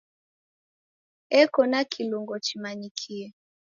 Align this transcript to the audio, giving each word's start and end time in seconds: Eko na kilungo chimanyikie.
Eko 1.41 1.61
na 1.71 1.79
kilungo 1.91 2.35
chimanyikie. 2.45 3.27